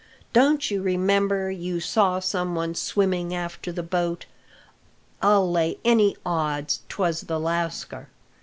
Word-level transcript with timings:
Don't 0.33 0.71
you 0.71 0.81
remember 0.81 1.51
you 1.51 1.79
saw 1.79 2.17
some 2.17 2.55
one 2.55 2.73
swimming 2.73 3.35
after 3.35 3.71
the 3.71 3.83
boat? 3.83 4.25
I'll 5.21 5.51
lay 5.51 5.77
any 5.85 6.17
odds 6.25 6.79
'twas 6.89 7.21
the 7.21 7.39
lascar. 7.39 8.09